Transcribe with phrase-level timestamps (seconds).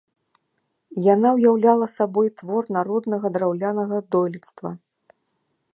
[1.13, 4.69] Яна ўяўляла сабой твор народнага драўлянага дойлідства.